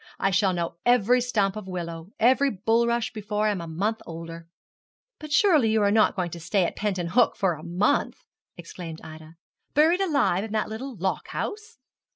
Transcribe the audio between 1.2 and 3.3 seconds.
stump of willow every bulrush